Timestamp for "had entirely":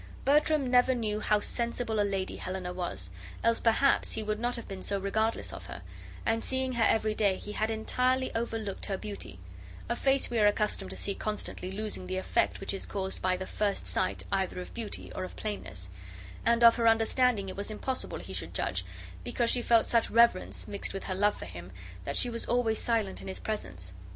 7.51-8.33